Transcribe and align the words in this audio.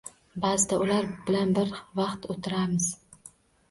Ba’zida 0.45 0.79
ular 0.85 1.11
bilan 1.29 1.55
vaqt 2.03 2.29
orttiramiz. 2.37 2.93